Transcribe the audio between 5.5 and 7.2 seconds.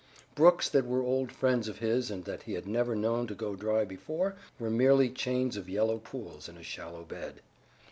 of yellow pools in a shallow